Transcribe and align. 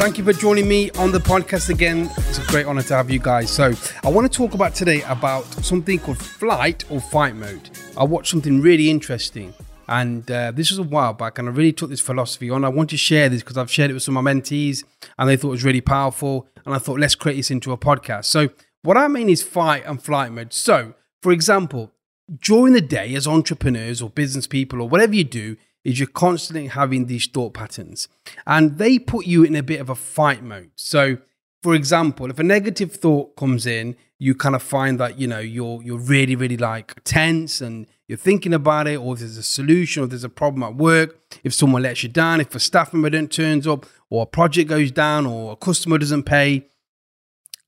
Thank 0.00 0.16
you 0.16 0.24
for 0.24 0.32
joining 0.32 0.66
me 0.66 0.90
on 0.92 1.12
the 1.12 1.18
podcast 1.18 1.68
again. 1.68 2.10
It's 2.16 2.38
a 2.38 2.46
great 2.46 2.64
honor 2.64 2.80
to 2.80 2.96
have 2.96 3.10
you 3.10 3.18
guys. 3.18 3.50
So, 3.50 3.74
I 4.02 4.08
want 4.08 4.32
to 4.32 4.34
talk 4.34 4.54
about 4.54 4.74
today 4.74 5.02
about 5.02 5.44
something 5.62 5.98
called 5.98 6.16
flight 6.16 6.90
or 6.90 7.02
fight 7.02 7.36
mode. 7.36 7.68
I 7.98 8.04
watched 8.04 8.30
something 8.30 8.62
really 8.62 8.88
interesting, 8.88 9.52
and 9.88 10.28
uh, 10.30 10.52
this 10.52 10.70
was 10.70 10.78
a 10.78 10.84
while 10.84 11.12
back, 11.12 11.38
and 11.38 11.50
I 11.50 11.52
really 11.52 11.74
took 11.74 11.90
this 11.90 12.00
philosophy 12.00 12.48
on. 12.48 12.64
I 12.64 12.70
want 12.70 12.88
to 12.90 12.96
share 12.96 13.28
this 13.28 13.42
because 13.42 13.58
I've 13.58 13.70
shared 13.70 13.90
it 13.90 13.92
with 13.92 14.02
some 14.02 14.16
of 14.16 14.24
my 14.24 14.32
mentees, 14.32 14.84
and 15.18 15.28
they 15.28 15.36
thought 15.36 15.48
it 15.48 15.50
was 15.50 15.64
really 15.64 15.82
powerful. 15.82 16.48
And 16.64 16.74
I 16.74 16.78
thought, 16.78 16.98
let's 16.98 17.14
create 17.14 17.36
this 17.36 17.50
into 17.50 17.70
a 17.70 17.76
podcast. 17.76 18.24
So, 18.24 18.48
what 18.80 18.96
I 18.96 19.06
mean 19.06 19.28
is 19.28 19.42
fight 19.42 19.84
and 19.84 20.02
flight 20.02 20.32
mode. 20.32 20.54
So, 20.54 20.94
for 21.20 21.30
example, 21.30 21.92
during 22.40 22.72
the 22.72 22.80
day, 22.80 23.14
as 23.16 23.28
entrepreneurs 23.28 24.00
or 24.00 24.08
business 24.08 24.46
people 24.46 24.80
or 24.80 24.88
whatever 24.88 25.14
you 25.14 25.24
do, 25.24 25.58
is 25.84 25.98
you're 25.98 26.08
constantly 26.08 26.68
having 26.68 27.06
these 27.06 27.26
thought 27.26 27.54
patterns 27.54 28.08
and 28.46 28.78
they 28.78 28.98
put 28.98 29.26
you 29.26 29.42
in 29.42 29.56
a 29.56 29.62
bit 29.62 29.80
of 29.80 29.88
a 29.88 29.94
fight 29.94 30.42
mode. 30.42 30.70
So, 30.76 31.18
for 31.62 31.74
example, 31.74 32.30
if 32.30 32.38
a 32.38 32.42
negative 32.42 32.92
thought 32.92 33.36
comes 33.36 33.66
in, 33.66 33.96
you 34.18 34.34
kind 34.34 34.54
of 34.54 34.62
find 34.62 35.00
that 35.00 35.18
you 35.18 35.26
know 35.26 35.38
you're 35.40 35.82
you're 35.82 35.98
really 35.98 36.36
really 36.36 36.56
like 36.56 37.02
tense 37.04 37.60
and 37.60 37.86
you're 38.10 38.18
thinking 38.18 38.52
about 38.52 38.88
it, 38.88 38.96
or 38.96 39.14
there's 39.14 39.36
a 39.36 39.42
solution, 39.42 40.02
or 40.02 40.06
there's 40.08 40.24
a 40.24 40.28
problem 40.28 40.64
at 40.64 40.74
work. 40.74 41.16
If 41.44 41.54
someone 41.54 41.82
lets 41.82 42.02
you 42.02 42.08
down, 42.08 42.40
if 42.40 42.52
a 42.56 42.58
staff 42.58 42.92
member 42.92 43.08
don't 43.08 43.30
turns 43.30 43.68
up, 43.68 43.86
or 44.10 44.24
a 44.24 44.26
project 44.26 44.68
goes 44.68 44.90
down, 44.90 45.26
or 45.26 45.52
a 45.52 45.56
customer 45.56 45.96
doesn't 45.96 46.24
pay, 46.24 46.66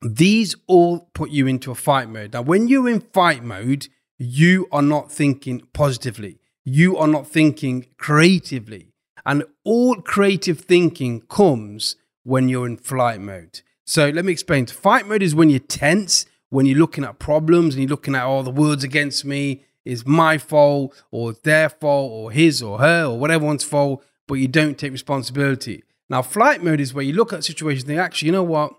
these 0.00 0.56
all 0.66 1.10
put 1.12 1.28
you 1.28 1.46
into 1.46 1.70
a 1.70 1.74
fight 1.74 2.08
mode. 2.08 2.32
Now, 2.32 2.40
when 2.40 2.68
you're 2.68 2.88
in 2.88 3.00
fight 3.00 3.44
mode, 3.44 3.88
you 4.16 4.66
are 4.72 4.80
not 4.80 5.12
thinking 5.12 5.60
positively 5.74 6.39
you 6.74 6.96
are 6.96 7.08
not 7.08 7.26
thinking 7.26 7.86
creatively. 7.96 8.92
And 9.26 9.44
all 9.64 9.96
creative 9.96 10.60
thinking 10.60 11.22
comes 11.22 11.96
when 12.22 12.48
you're 12.48 12.66
in 12.66 12.76
flight 12.76 13.20
mode. 13.20 13.60
So 13.84 14.08
let 14.08 14.24
me 14.24 14.32
explain. 14.32 14.66
Fight 14.66 15.06
mode 15.06 15.22
is 15.22 15.34
when 15.34 15.50
you're 15.50 15.58
tense, 15.58 16.26
when 16.48 16.66
you're 16.66 16.78
looking 16.78 17.04
at 17.04 17.18
problems 17.18 17.74
and 17.74 17.82
you're 17.82 17.90
looking 17.90 18.14
at 18.14 18.24
all 18.24 18.40
oh, 18.40 18.42
the 18.42 18.50
words 18.50 18.84
against 18.84 19.24
me, 19.24 19.64
is 19.84 20.06
my 20.06 20.38
fault 20.38 20.94
or 21.10 21.32
their 21.32 21.68
fault 21.68 22.12
or 22.12 22.30
his 22.30 22.62
or 22.62 22.78
her 22.78 23.06
or 23.06 23.18
whatever 23.18 23.46
one's 23.46 23.64
fault, 23.64 24.04
but 24.28 24.34
you 24.34 24.46
don't 24.46 24.78
take 24.78 24.92
responsibility. 24.92 25.82
Now, 26.08 26.22
flight 26.22 26.62
mode 26.62 26.80
is 26.80 26.94
where 26.94 27.04
you 27.04 27.14
look 27.14 27.32
at 27.32 27.44
situations 27.44 27.84
and 27.84 27.88
think, 27.88 28.00
actually, 28.00 28.26
you 28.26 28.32
know 28.32 28.42
what? 28.42 28.72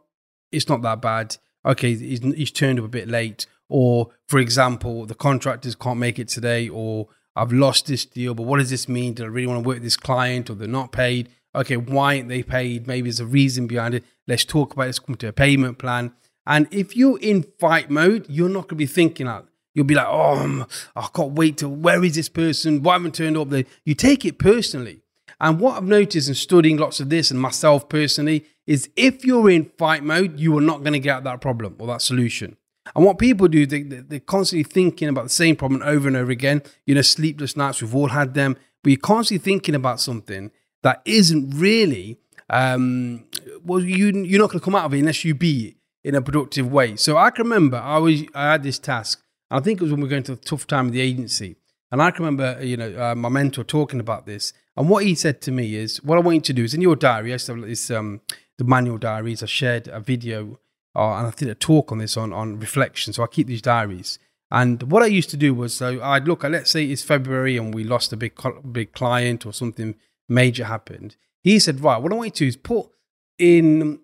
It's 0.52 0.70
not 0.70 0.81
that 0.83 1.02
bad. 1.02 1.38
Okay, 1.66 1.95
he's, 1.95 2.22
he's 2.22 2.52
turned 2.52 2.80
up 2.80 2.86
a 2.86 2.89
bit 2.89 3.08
late. 3.08 3.48
Or, 3.67 4.11
for 4.28 4.39
example, 4.39 5.05
the 5.05 5.16
contractors 5.16 5.76
can't 5.76 6.00
make 6.00 6.20
it 6.20 6.28
today, 6.28 6.67
or 6.67 7.08
I've 7.35 7.53
lost 7.53 7.87
this 7.87 8.05
deal, 8.05 8.33
but 8.33 8.43
what 8.43 8.59
does 8.59 8.69
this 8.69 8.89
mean? 8.89 9.13
Do 9.13 9.23
I 9.23 9.27
really 9.27 9.47
want 9.47 9.63
to 9.63 9.67
work 9.67 9.75
with 9.75 9.83
this 9.83 9.97
client 9.97 10.49
or 10.49 10.55
they're 10.55 10.67
not 10.67 10.91
paid? 10.91 11.29
Okay, 11.53 11.77
why 11.77 12.17
aren't 12.17 12.29
they 12.29 12.43
paid? 12.43 12.87
Maybe 12.87 13.09
there's 13.09 13.19
a 13.19 13.25
reason 13.25 13.67
behind 13.67 13.93
it. 13.93 14.03
Let's 14.27 14.45
talk 14.45 14.73
about 14.73 14.83
it. 14.83 14.87
Let's 14.87 14.99
come 14.99 15.15
to 15.15 15.27
a 15.27 15.33
payment 15.33 15.77
plan. 15.77 16.13
And 16.45 16.67
if 16.71 16.95
you're 16.95 17.19
in 17.19 17.43
fight 17.59 17.89
mode, 17.89 18.25
you're 18.29 18.49
not 18.49 18.63
going 18.63 18.69
to 18.69 18.75
be 18.75 18.85
thinking 18.85 19.27
that. 19.27 19.45
You'll 19.73 19.85
be 19.85 19.95
like, 19.95 20.07
oh, 20.09 20.39
um, 20.39 20.67
I 20.95 21.07
can't 21.13 21.33
wait 21.33 21.57
to, 21.57 21.69
where 21.69 22.03
is 22.03 22.15
this 22.15 22.29
person? 22.29 22.83
Why 22.83 22.93
haven't 22.93 23.15
turned 23.15 23.37
up 23.37 23.49
there? 23.49 23.65
You 23.85 23.95
take 23.95 24.25
it 24.25 24.37
personally. 24.37 25.02
And 25.39 25.59
what 25.59 25.77
I've 25.77 25.83
noticed 25.83 26.27
in 26.27 26.36
studying 26.36 26.77
lots 26.77 26.99
of 26.99 27.09
this 27.09 27.31
and 27.31 27.39
myself 27.39 27.87
personally 27.87 28.45
is 28.67 28.89
if 28.95 29.25
you're 29.25 29.49
in 29.49 29.71
fight 29.77 30.03
mode, 30.03 30.39
you 30.39 30.58
are 30.58 30.61
not 30.61 30.80
going 30.80 30.93
to 30.93 30.99
get 30.99 31.23
that 31.23 31.41
problem 31.41 31.75
or 31.80 31.87
that 31.87 32.02
solution. 32.02 32.58
And 32.95 33.05
what 33.05 33.19
people 33.19 33.47
do, 33.47 33.65
they, 33.65 33.83
they're 33.83 34.19
constantly 34.19 34.64
thinking 34.64 35.08
about 35.08 35.23
the 35.23 35.30
same 35.30 35.55
problem 35.55 35.81
over 35.83 36.08
and 36.08 36.17
over 36.17 36.31
again. 36.31 36.64
You 36.86 36.95
know, 36.95 37.02
sleepless 37.02 37.55
nights, 37.55 37.81
we've 37.81 37.95
all 37.95 38.09
had 38.09 38.33
them, 38.33 38.58
but 38.83 38.89
you're 38.89 38.99
constantly 38.99 39.43
thinking 39.43 39.75
about 39.75 39.99
something 39.99 40.52
that 40.81 41.02
isn't 41.05 41.52
really, 41.52 42.17
um, 42.49 43.25
well, 43.64 43.80
you, 43.80 44.08
you're 44.23 44.39
not 44.39 44.49
going 44.49 44.59
to 44.59 44.65
come 44.65 44.75
out 44.75 44.86
of 44.86 44.93
it 44.93 44.99
unless 44.99 45.23
you 45.23 45.36
be 45.36 45.77
in 46.03 46.15
a 46.15 46.21
productive 46.21 46.71
way. 46.71 46.95
So 46.95 47.17
I 47.17 47.30
can 47.30 47.43
remember 47.43 47.77
I 47.77 47.97
was 47.97 48.23
I 48.33 48.52
had 48.52 48.64
this 48.64 48.80
task. 48.80 49.21
and 49.49 49.59
I 49.59 49.64
think 49.64 49.80
it 49.80 49.83
was 49.83 49.91
when 49.91 50.02
we 50.02 50.05
were 50.05 50.09
going 50.09 50.23
to 50.23 50.33
a 50.33 50.37
tough 50.37 50.65
time 50.65 50.86
with 50.86 50.93
the 50.93 51.02
agency. 51.02 51.55
And 51.91 52.02
I 52.02 52.09
can 52.11 52.25
remember, 52.25 52.64
you 52.64 52.77
know, 52.77 52.97
uh, 52.97 53.15
my 53.15 53.30
mentor 53.30 53.64
talking 53.64 53.99
about 53.99 54.25
this. 54.25 54.53
And 54.77 54.89
what 54.89 55.03
he 55.03 55.14
said 55.14 55.41
to 55.41 55.52
me 55.52 55.75
is, 55.75 56.02
what 56.03 56.17
I 56.17 56.21
want 56.21 56.36
you 56.36 56.41
to 56.41 56.53
do 56.53 56.64
is 56.64 56.73
in 56.73 56.81
your 56.81 56.95
diary, 56.95 57.31
I 57.31 57.33
used 57.33 57.47
to 57.47 57.55
have 57.55 57.65
this, 57.65 57.91
um, 57.91 58.21
the 58.58 58.64
manual 58.64 58.97
diaries, 58.97 59.43
I 59.43 59.45
shared 59.47 59.89
a 59.89 59.99
video 59.99 60.58
uh, 60.95 61.15
and 61.15 61.27
I 61.27 61.31
did 61.31 61.49
a 61.49 61.55
talk 61.55 61.91
on 61.91 61.97
this 61.97 62.17
on, 62.17 62.33
on 62.33 62.59
reflection. 62.59 63.13
So 63.13 63.23
I 63.23 63.27
keep 63.27 63.47
these 63.47 63.61
diaries. 63.61 64.19
And 64.49 64.83
what 64.91 65.02
I 65.02 65.05
used 65.05 65.29
to 65.29 65.37
do 65.37 65.53
was, 65.53 65.73
so 65.73 66.02
I'd 66.03 66.27
look 66.27 66.43
at, 66.43 66.52
let's 66.52 66.69
say 66.71 66.85
it's 66.85 67.03
February 67.03 67.55
and 67.55 67.73
we 67.73 67.85
lost 67.85 68.11
a 68.11 68.17
big, 68.17 68.33
big 68.71 68.91
client 68.91 69.45
or 69.45 69.53
something 69.53 69.95
major 70.27 70.65
happened. 70.65 71.15
He 71.41 71.57
said, 71.57 71.81
right, 71.81 72.02
what 72.02 72.11
I 72.11 72.15
want 72.15 72.27
you 72.27 72.31
to 72.31 72.43
do 72.43 72.47
is 72.47 72.57
put 72.57 72.89
in, 73.37 73.99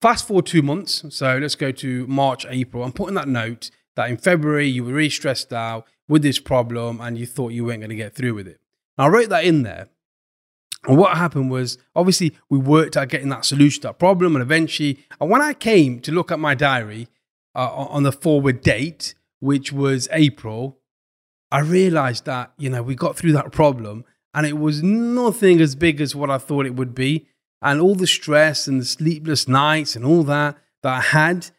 fast 0.00 0.26
forward 0.26 0.46
two 0.46 0.62
months. 0.62 1.04
So 1.10 1.38
let's 1.38 1.54
go 1.54 1.70
to 1.70 2.06
March, 2.08 2.44
April. 2.48 2.82
I'm 2.82 2.92
putting 2.92 3.14
that 3.14 3.28
note 3.28 3.70
that 3.94 4.10
in 4.10 4.16
February 4.16 4.66
you 4.66 4.84
were 4.84 4.92
really 4.92 5.10
stressed 5.10 5.52
out 5.52 5.86
with 6.08 6.22
this 6.22 6.40
problem 6.40 7.00
and 7.00 7.16
you 7.16 7.24
thought 7.24 7.52
you 7.52 7.64
weren't 7.64 7.80
going 7.80 7.90
to 7.90 7.96
get 7.96 8.14
through 8.14 8.34
with 8.34 8.48
it. 8.48 8.60
And 8.98 9.06
I 9.06 9.08
wrote 9.08 9.28
that 9.28 9.44
in 9.44 9.62
there. 9.62 9.88
And 10.86 10.98
what 10.98 11.16
happened 11.16 11.50
was, 11.50 11.78
obviously, 11.94 12.36
we 12.48 12.58
worked 12.58 12.96
at 12.96 13.08
getting 13.08 13.28
that 13.28 13.44
solution 13.44 13.82
to 13.82 13.88
that 13.88 13.98
problem. 13.98 14.34
And 14.34 14.42
eventually, 14.42 14.98
and 15.20 15.30
when 15.30 15.40
I 15.40 15.54
came 15.54 16.00
to 16.00 16.12
look 16.12 16.32
at 16.32 16.40
my 16.40 16.54
diary 16.54 17.08
uh, 17.54 17.70
on 17.70 18.02
the 18.02 18.12
forward 18.12 18.62
date, 18.62 19.14
which 19.38 19.72
was 19.72 20.08
April, 20.12 20.78
I 21.52 21.60
realized 21.60 22.24
that, 22.24 22.52
you 22.58 22.70
know, 22.70 22.82
we 22.82 22.94
got 22.94 23.16
through 23.16 23.32
that 23.32 23.52
problem 23.52 24.04
and 24.34 24.46
it 24.46 24.58
was 24.58 24.82
nothing 24.82 25.60
as 25.60 25.74
big 25.74 26.00
as 26.00 26.16
what 26.16 26.30
I 26.30 26.38
thought 26.38 26.66
it 26.66 26.74
would 26.74 26.94
be. 26.94 27.28
And 27.60 27.80
all 27.80 27.94
the 27.94 28.06
stress 28.06 28.66
and 28.66 28.80
the 28.80 28.84
sleepless 28.84 29.46
nights 29.46 29.94
and 29.94 30.04
all 30.04 30.24
that 30.24 30.56
that 30.82 30.94
I 30.94 31.00
had, 31.00 31.50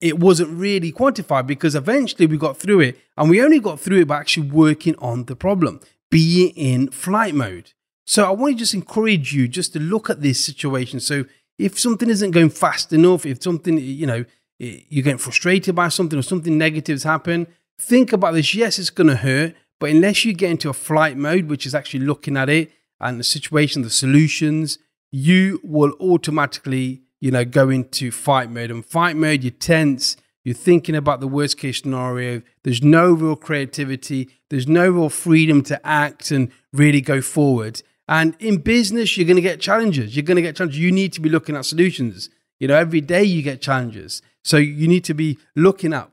it 0.00 0.18
wasn't 0.18 0.50
really 0.50 0.92
quantified 0.92 1.46
because 1.46 1.74
eventually 1.74 2.26
we 2.26 2.36
got 2.36 2.58
through 2.58 2.80
it. 2.80 2.98
And 3.16 3.30
we 3.30 3.42
only 3.42 3.60
got 3.60 3.80
through 3.80 4.00
it 4.00 4.08
by 4.08 4.18
actually 4.18 4.50
working 4.50 4.94
on 4.98 5.24
the 5.24 5.36
problem, 5.36 5.80
being 6.10 6.50
in 6.50 6.90
flight 6.90 7.34
mode. 7.34 7.72
So 8.08 8.24
I 8.24 8.30
want 8.30 8.54
to 8.54 8.58
just 8.58 8.72
encourage 8.72 9.34
you 9.34 9.46
just 9.48 9.74
to 9.74 9.78
look 9.78 10.08
at 10.08 10.22
this 10.22 10.42
situation. 10.42 10.98
So 10.98 11.26
if 11.58 11.78
something 11.78 12.08
isn't 12.08 12.30
going 12.30 12.48
fast 12.48 12.90
enough, 12.94 13.26
if 13.26 13.42
something, 13.42 13.76
you 13.76 14.06
know, 14.06 14.24
eh, 14.58 14.80
you're 14.88 15.04
getting 15.04 15.18
frustrated 15.18 15.74
by 15.74 15.88
something 15.90 16.18
or 16.18 16.22
something 16.22 16.56
negative's 16.56 17.02
happened, 17.02 17.48
think 17.78 18.14
about 18.14 18.32
this. 18.32 18.54
Yes, 18.54 18.78
it's 18.78 18.88
going 18.88 19.08
to 19.08 19.16
hurt, 19.16 19.54
but 19.78 19.90
unless 19.90 20.24
you 20.24 20.32
get 20.32 20.50
into 20.50 20.70
a 20.70 20.72
flight 20.72 21.18
mode, 21.18 21.50
which 21.50 21.66
is 21.66 21.74
actually 21.74 22.00
looking 22.00 22.38
at 22.38 22.48
it 22.48 22.72
and 22.98 23.20
the 23.20 23.24
situation, 23.24 23.82
the 23.82 23.90
solutions, 23.90 24.78
you 25.12 25.60
will 25.62 25.92
automatically, 26.00 27.02
you 27.20 27.30
know, 27.30 27.44
go 27.44 27.68
into 27.68 28.10
fight 28.10 28.50
mode. 28.50 28.70
And 28.70 28.86
fight 28.86 29.16
mode, 29.16 29.44
you're 29.44 29.50
tense, 29.50 30.16
you're 30.44 30.54
thinking 30.54 30.96
about 30.96 31.20
the 31.20 31.28
worst 31.28 31.58
case 31.58 31.82
scenario. 31.82 32.40
There's 32.62 32.82
no 32.82 33.12
real 33.12 33.36
creativity. 33.36 34.30
There's 34.48 34.66
no 34.66 34.88
real 34.88 35.10
freedom 35.10 35.62
to 35.64 35.86
act 35.86 36.30
and 36.30 36.50
really 36.72 37.02
go 37.02 37.20
forward. 37.20 37.82
And 38.08 38.34
in 38.38 38.58
business, 38.58 39.16
you're 39.16 39.26
going 39.26 39.36
to 39.36 39.42
get 39.42 39.60
challenges. 39.60 40.16
You're 40.16 40.24
going 40.24 40.36
to 40.36 40.42
get 40.42 40.56
challenges. 40.56 40.80
You 40.80 40.90
need 40.90 41.12
to 41.12 41.20
be 41.20 41.28
looking 41.28 41.54
at 41.54 41.66
solutions. 41.66 42.30
You 42.58 42.68
know, 42.68 42.74
every 42.74 43.02
day 43.02 43.22
you 43.22 43.42
get 43.42 43.60
challenges. 43.60 44.22
So 44.42 44.56
you 44.56 44.88
need 44.88 45.04
to 45.04 45.14
be 45.14 45.38
looking 45.54 45.92
at 45.92 46.10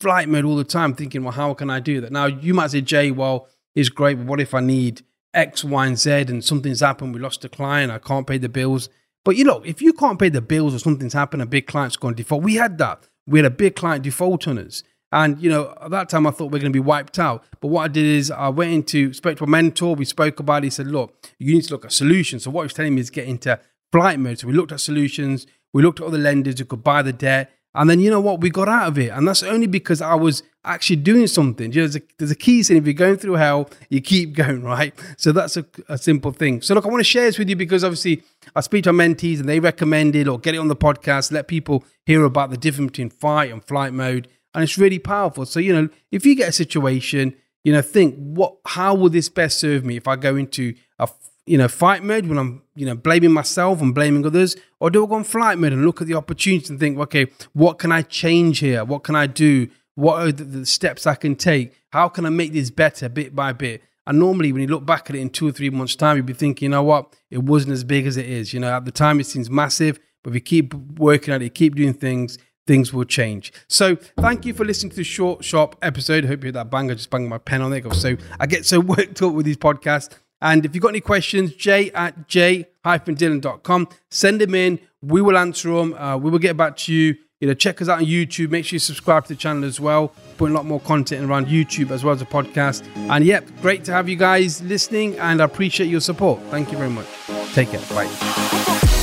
flight 0.00 0.28
mode 0.28 0.44
all 0.44 0.56
the 0.56 0.64
time, 0.64 0.94
thinking, 0.94 1.22
well, 1.22 1.32
how 1.32 1.54
can 1.54 1.70
I 1.70 1.80
do 1.80 2.00
that? 2.00 2.10
Now, 2.12 2.26
you 2.26 2.54
might 2.54 2.70
say, 2.70 2.80
Jay, 2.80 3.10
well, 3.10 3.48
it's 3.74 3.90
great, 3.90 4.14
but 4.14 4.26
what 4.26 4.40
if 4.40 4.54
I 4.54 4.60
need 4.60 5.02
X, 5.34 5.62
Y, 5.62 5.86
and 5.86 5.98
Z 5.98 6.10
and 6.10 6.42
something's 6.42 6.80
happened? 6.80 7.14
We 7.14 7.20
lost 7.20 7.44
a 7.44 7.48
client, 7.48 7.92
I 7.92 7.98
can't 7.98 8.26
pay 8.26 8.38
the 8.38 8.48
bills. 8.48 8.88
But 9.24 9.36
you 9.36 9.44
know, 9.44 9.60
if 9.64 9.82
you 9.82 9.92
can't 9.92 10.18
pay 10.18 10.28
the 10.28 10.40
bills 10.40 10.74
or 10.74 10.78
something's 10.78 11.12
happened, 11.12 11.42
a 11.42 11.46
big 11.46 11.66
client's 11.66 11.96
gone 11.96 12.14
default. 12.14 12.42
We 12.42 12.54
had 12.54 12.78
that. 12.78 13.08
We 13.26 13.40
had 13.40 13.46
a 13.46 13.50
big 13.50 13.76
client 13.76 14.04
default 14.04 14.46
on 14.48 14.58
us. 14.58 14.82
And 15.12 15.40
you 15.40 15.48
know, 15.48 15.74
at 15.80 15.90
that 15.90 16.08
time 16.08 16.26
I 16.26 16.30
thought 16.30 16.50
we 16.50 16.58
are 16.58 16.60
going 16.60 16.72
to 16.72 16.76
be 16.76 16.80
wiped 16.80 17.18
out. 17.18 17.44
But 17.60 17.68
what 17.68 17.84
I 17.84 17.88
did 17.88 18.04
is 18.04 18.30
I 18.30 18.48
went 18.48 18.72
into 18.72 19.12
spoke 19.12 19.38
to 19.38 19.44
a 19.44 19.46
mentor. 19.46 19.94
We 19.94 20.04
spoke 20.04 20.40
about 20.40 20.62
it. 20.62 20.66
He 20.66 20.70
said, 20.70 20.88
"Look, 20.88 21.14
you 21.38 21.54
need 21.54 21.64
to 21.64 21.72
look 21.72 21.84
at 21.84 21.92
solutions." 21.92 22.44
So 22.44 22.50
what 22.50 22.62
he 22.62 22.66
was 22.66 22.74
telling 22.74 22.94
me 22.94 23.00
is 23.00 23.10
get 23.10 23.26
into 23.26 23.60
flight 23.92 24.18
mode. 24.18 24.38
So 24.38 24.48
we 24.48 24.52
looked 24.52 24.72
at 24.72 24.80
solutions. 24.80 25.46
We 25.72 25.82
looked 25.82 26.00
at 26.00 26.06
other 26.06 26.18
lenders 26.18 26.58
who 26.58 26.64
could 26.64 26.82
buy 26.82 27.02
the 27.02 27.12
debt. 27.12 27.52
And 27.76 27.90
then 27.90 28.00
you 28.00 28.10
know 28.10 28.20
what? 28.20 28.40
We 28.40 28.48
got 28.48 28.68
out 28.68 28.88
of 28.88 28.98
it. 28.98 29.10
And 29.10 29.28
that's 29.28 29.42
only 29.42 29.66
because 29.66 30.00
I 30.00 30.14
was 30.14 30.42
actually 30.64 30.96
doing 30.96 31.26
something. 31.26 31.70
You 31.72 31.82
know, 31.82 31.86
there's, 31.86 31.96
a, 31.96 32.02
there's 32.18 32.30
a 32.30 32.36
key 32.36 32.62
saying 32.62 32.78
if 32.78 32.86
you're 32.86 32.94
going 32.94 33.18
through 33.18 33.34
hell, 33.34 33.68
you 33.90 34.00
keep 34.00 34.34
going, 34.34 34.62
right? 34.74 34.94
So 35.18 35.30
that's 35.30 35.58
a, 35.58 35.66
a 35.88 35.98
simple 35.98 36.32
thing. 36.32 36.62
So 36.62 36.74
look, 36.74 36.86
I 36.86 36.88
want 36.88 37.00
to 37.00 37.04
share 37.04 37.26
this 37.26 37.38
with 37.38 37.50
you 37.50 37.56
because 37.56 37.84
obviously 37.84 38.22
I 38.54 38.62
speak 38.62 38.84
to 38.84 38.90
our 38.90 38.94
mentees 38.94 39.40
and 39.40 39.48
they 39.48 39.60
recommend 39.60 40.16
it 40.16 40.26
or 40.26 40.38
get 40.38 40.54
it 40.54 40.58
on 40.58 40.68
the 40.68 40.76
podcast, 40.76 41.30
let 41.32 41.48
people 41.48 41.84
hear 42.06 42.24
about 42.24 42.48
the 42.48 42.56
difference 42.56 42.92
between 42.92 43.10
fight 43.10 43.52
and 43.52 43.62
flight 43.62 43.92
mode. 43.92 44.28
And 44.56 44.62
it's 44.62 44.78
really 44.78 44.98
powerful. 44.98 45.44
So, 45.44 45.60
you 45.60 45.72
know, 45.74 45.90
if 46.10 46.24
you 46.24 46.34
get 46.34 46.48
a 46.48 46.52
situation, 46.52 47.34
you 47.62 47.74
know, 47.74 47.82
think 47.82 48.16
what, 48.16 48.56
how 48.64 48.94
will 48.94 49.10
this 49.10 49.28
best 49.28 49.60
serve 49.60 49.84
me 49.84 49.98
if 49.98 50.08
I 50.08 50.16
go 50.16 50.34
into 50.34 50.74
a, 50.98 51.06
you 51.44 51.58
know, 51.58 51.68
fight 51.68 52.02
mode 52.02 52.26
when 52.26 52.38
I'm, 52.38 52.62
you 52.74 52.86
know, 52.86 52.94
blaming 52.94 53.32
myself 53.32 53.82
and 53.82 53.94
blaming 53.94 54.24
others, 54.24 54.56
or 54.80 54.88
do 54.88 55.04
I 55.04 55.08
go 55.08 55.16
on 55.16 55.24
flight 55.24 55.58
mode 55.58 55.74
and 55.74 55.84
look 55.84 56.00
at 56.00 56.06
the 56.06 56.14
opportunity 56.14 56.70
and 56.70 56.80
think, 56.80 56.98
okay, 56.98 57.26
what 57.52 57.78
can 57.78 57.92
I 57.92 58.00
change 58.00 58.60
here? 58.60 58.82
What 58.82 59.04
can 59.04 59.14
I 59.14 59.26
do? 59.26 59.68
What 59.94 60.22
are 60.22 60.32
the, 60.32 60.44
the 60.44 60.66
steps 60.66 61.06
I 61.06 61.16
can 61.16 61.36
take? 61.36 61.74
How 61.90 62.08
can 62.08 62.24
I 62.24 62.30
make 62.30 62.54
this 62.54 62.70
better 62.70 63.10
bit 63.10 63.36
by 63.36 63.52
bit? 63.52 63.82
And 64.06 64.18
normally, 64.18 64.52
when 64.52 64.62
you 64.62 64.68
look 64.68 64.86
back 64.86 65.10
at 65.10 65.16
it 65.16 65.20
in 65.20 65.28
two 65.28 65.48
or 65.48 65.52
three 65.52 65.68
months' 65.68 65.96
time, 65.96 66.16
you'd 66.16 66.24
be 66.24 66.32
thinking, 66.32 66.66
you 66.66 66.70
know 66.70 66.82
what? 66.82 67.14
It 67.30 67.42
wasn't 67.42 67.74
as 67.74 67.84
big 67.84 68.06
as 68.06 68.16
it 68.16 68.26
is. 68.26 68.54
You 68.54 68.60
know, 68.60 68.72
at 68.72 68.86
the 68.86 68.92
time, 68.92 69.20
it 69.20 69.26
seems 69.26 69.50
massive, 69.50 69.98
but 70.24 70.30
if 70.30 70.34
you 70.36 70.40
keep 70.40 70.72
working 70.98 71.34
at 71.34 71.42
it, 71.42 71.54
keep 71.54 71.74
doing 71.74 71.92
things, 71.92 72.38
things 72.66 72.92
will 72.92 73.04
change. 73.04 73.52
So, 73.68 73.96
thank 74.18 74.44
you 74.44 74.54
for 74.54 74.64
listening 74.64 74.90
to 74.90 74.96
the 74.96 75.04
short, 75.04 75.44
sharp 75.44 75.76
episode. 75.82 76.24
I 76.24 76.28
hope 76.28 76.42
you 76.42 76.48
heard 76.48 76.54
that 76.54 76.70
bang. 76.70 76.90
I 76.90 76.94
just 76.94 77.10
banged 77.10 77.28
my 77.28 77.38
pen 77.38 77.62
on 77.62 77.72
it. 77.72 77.92
So, 77.94 78.16
I 78.38 78.46
get 78.46 78.66
so 78.66 78.80
worked 78.96 79.22
up 79.22 79.32
with 79.32 79.46
these 79.46 79.56
podcasts. 79.56 80.10
And 80.42 80.64
if 80.66 80.74
you've 80.74 80.82
got 80.82 80.88
any 80.88 81.00
questions, 81.00 81.54
j 81.54 81.90
at 81.92 82.28
j-dylan.com, 82.28 83.88
send 84.10 84.40
them 84.40 84.54
in. 84.54 84.78
We 85.02 85.22
will 85.22 85.38
answer 85.38 85.70
them. 85.72 85.94
Uh, 85.94 86.16
we 86.16 86.30
will 86.30 86.38
get 86.38 86.56
back 86.56 86.76
to 86.78 86.92
you. 86.92 87.16
You 87.40 87.48
know, 87.48 87.54
check 87.54 87.82
us 87.82 87.88
out 87.88 87.98
on 87.98 88.06
YouTube. 88.06 88.50
Make 88.50 88.64
sure 88.64 88.76
you 88.76 88.80
subscribe 88.80 89.24
to 89.24 89.28
the 89.34 89.36
channel 89.36 89.64
as 89.64 89.78
well. 89.78 90.12
Putting 90.38 90.54
a 90.54 90.56
lot 90.56 90.64
more 90.64 90.80
content 90.80 91.28
around 91.28 91.48
YouTube 91.48 91.90
as 91.90 92.02
well 92.02 92.14
as 92.14 92.22
a 92.22 92.26
podcast. 92.26 92.86
And 93.10 93.24
yep, 93.24 93.46
great 93.60 93.84
to 93.84 93.92
have 93.92 94.08
you 94.08 94.16
guys 94.16 94.62
listening, 94.62 95.18
and 95.18 95.42
I 95.42 95.44
appreciate 95.44 95.88
your 95.88 96.00
support. 96.00 96.40
Thank 96.50 96.72
you 96.72 96.78
very 96.78 96.90
much. 96.90 97.06
Take 97.52 97.70
care. 97.70 97.80
Bye. 97.94 98.95